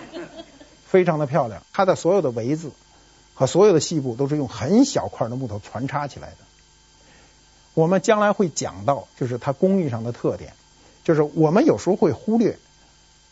[0.86, 1.62] 非常的漂亮。
[1.72, 2.70] 它的所有的围子
[3.34, 6.36] 和所有的细部都是用很小块的木头穿插起来的。
[7.72, 10.52] 我们将来会讲到，就是它工艺上的特点，
[11.02, 12.58] 就是我们有时候会忽略，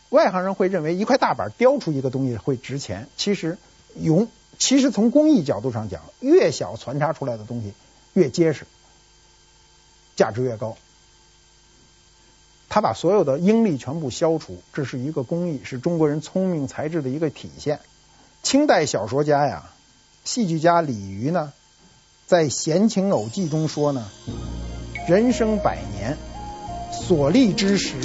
[0.09, 3.59] 外行人会认为一块大板雕出一个东西会值钱，其实
[3.95, 4.27] 用。
[4.59, 7.73] 其实从工艺角度上讲，越小穿插出来的东西
[8.13, 8.67] 越结实，
[10.15, 10.77] 价值越高。
[12.67, 17.79] 他把所有的应力全部消除，这是一个工艺，是中国人聪明才智的一个体现。
[18.43, 19.71] 清代小说家呀，
[20.23, 21.51] 戏剧家李渔呢，
[22.27, 24.07] 在《闲情偶记》中说呢
[25.09, 26.17] ：“人生百年，
[26.91, 27.95] 所立之时，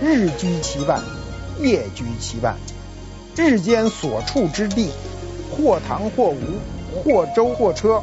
[0.00, 1.02] 日居其半，
[1.60, 2.56] 夜居其半，
[3.36, 4.88] 日间所处之地。”
[5.52, 6.36] 或堂或屋，
[7.04, 8.02] 或舟或车，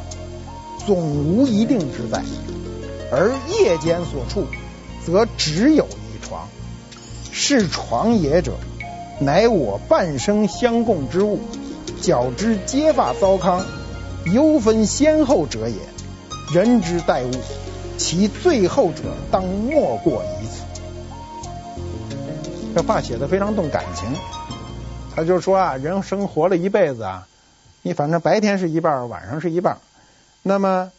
[0.86, 2.22] 总无一定之在。
[3.12, 4.46] 而夜间所处，
[5.04, 6.48] 则只有一床。
[7.32, 8.52] 是床也者，
[9.18, 11.40] 乃我半生相共之物。
[12.00, 13.62] 较之结发糟糠，
[14.32, 15.76] 犹分先后者也。
[16.52, 17.30] 人之待物，
[17.98, 20.62] 其最后者，当莫过于此。
[22.74, 24.08] 这话写的非常动感情。
[25.14, 27.26] 他就说啊，人生活了一辈子啊。
[27.82, 29.78] 你反正白天是一半，晚上是一半。
[30.42, 30.90] 那么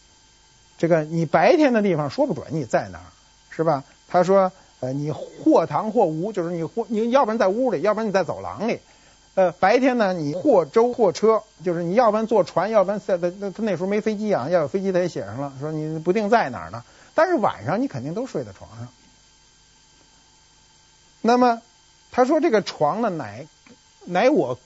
[0.78, 3.06] 这个你白天的地方说不准你在哪儿，
[3.50, 3.84] 是吧？
[4.08, 8.80] 他说，呃，你或堂或屋，就是你或你要不然在屋里，要不然你在走廊里。
[9.34, 16.84] 呃，白天呢，你或舟或车，就是你要不然坐船，要不然在那那他那时候没飞机啊，要有飞机他也写上了，说你不定在哪儿呢。
[17.16, 18.88] 但是晚上你肯定都睡在床上。
[21.22, 21.62] 那么
[22.12, 23.46] 他说这个床呢，乃
[24.06, 24.60] 乃我。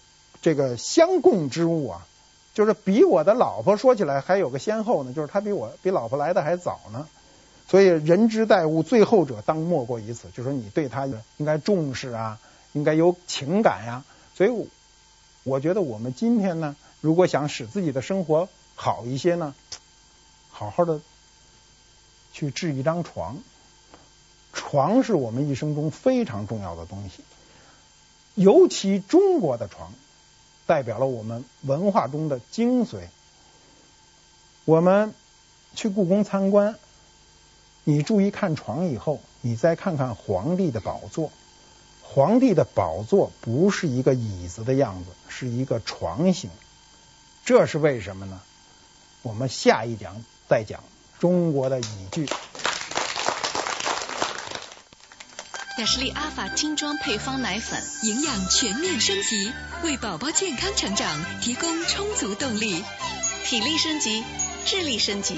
[0.46, 2.06] 这个相共之物啊，
[2.54, 7.08] 就是比我的老婆说起来还有个先后呢，就是他比我比老婆来的还早呢。
[7.68, 12.40] 所以人之待物，最后者当莫过于此，就是你对他应该重视啊，
[12.74, 14.68] 应该有情感呀、所以
[15.42, 19.56] 我觉得我们今天呢，如果想使自己的生活好一些呢，
[20.52, 21.02] 好好的
[22.34, 23.40] 去置一张床，
[24.54, 27.24] 床是我们一生中非常重要的东西，
[28.36, 29.92] 尤其中国的床。
[30.66, 33.08] 代表了我们文化中的精髓。
[34.66, 35.14] 我们
[35.76, 36.76] 去故宫参观，
[37.84, 41.32] 你注意看床以后，你再看看皇帝的宝座。
[42.02, 46.50] 皇帝的宝座不是一个椅子的样子，是一个床形。
[47.44, 48.42] 这是为什么呢？
[49.22, 50.84] 我们下一讲再讲
[51.20, 52.28] 中国的椅具。
[55.78, 59.52] 雅士利阿法精装配方奶粉，营养全面升级，
[59.84, 62.82] 为宝宝健康成长提供充足动力，
[63.44, 64.24] 体力升级，
[64.66, 65.38] 智力升级。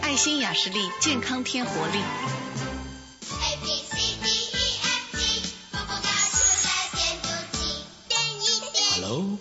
[0.00, 1.98] 爱心雅士利健康添活力。
[1.98, 7.28] A B C D E F G，宝宝跳出来点读
[7.58, 8.42] 机，点一
[8.72, 8.84] 点。
[8.94, 9.38] Hello。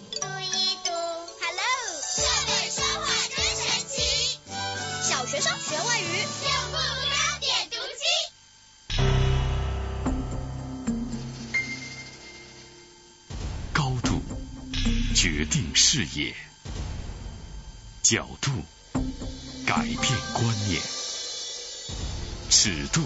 [15.23, 16.33] 决定视野，
[18.01, 18.51] 角度
[19.65, 19.97] 改变
[20.33, 20.81] 观念，
[22.49, 22.99] 尺度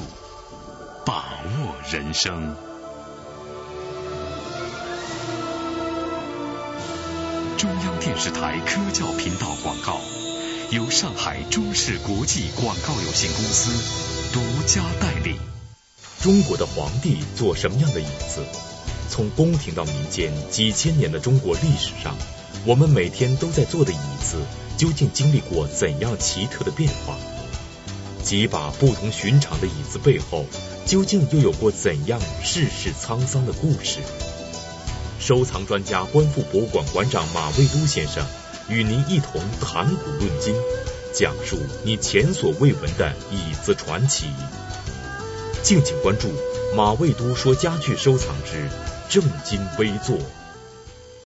[1.05, 2.55] 把握人生。
[7.55, 10.01] 中央电视台科教频道广告，
[10.71, 15.39] 由上海中视国际广告有限公司独家代理。
[16.23, 18.43] 中国的皇帝坐什么样的椅子？
[19.09, 22.15] 从宫廷到民间，几千年的中国历史上，
[22.65, 24.37] 我们每天都在坐的椅子，
[24.77, 27.17] 究竟经历过怎样奇特的变化？
[28.23, 30.45] 几把不同寻常的椅子背后，
[30.85, 33.99] 究竟又有过怎样世事沧桑的故事？
[35.19, 38.25] 收藏专家、观复博物馆馆长马未都先生
[38.69, 40.53] 与您一同谈古论今，
[41.13, 44.27] 讲述你前所未闻的椅子传奇。
[45.63, 46.29] 敬请关注
[46.75, 48.69] 马未都说家具收藏之
[49.09, 50.17] 正襟危坐。